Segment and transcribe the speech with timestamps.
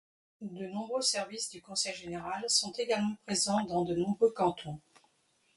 [0.49, 4.79] De nombreux services du Conseil général sont également présents dans de nombreux cantons.